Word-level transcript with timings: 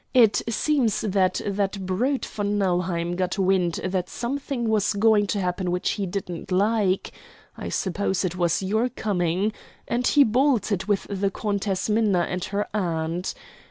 It 0.15 0.41
seems 0.49 1.01
that 1.01 1.41
that 1.45 1.85
brute 1.85 2.25
von 2.25 2.57
Nauheim 2.57 3.15
got 3.15 3.37
wind 3.37 3.75
that 3.85 4.09
something 4.09 4.67
was 4.67 4.93
going 4.93 5.27
to 5.27 5.39
happen 5.39 5.69
which 5.69 5.91
he 5.91 6.07
didn't 6.07 6.51
like 6.51 7.11
I 7.55 7.69
suppose 7.69 8.25
it 8.25 8.35
was 8.35 8.63
your 8.63 8.89
coming 8.89 9.53
and 9.87 10.07
he 10.07 10.23
bolted 10.23 10.85
with 10.85 11.05
the 11.07 11.29
Countess 11.29 11.87
Minna 11.87 12.21
and 12.21 12.43
her 12.45 12.65
aunt. 12.75 13.35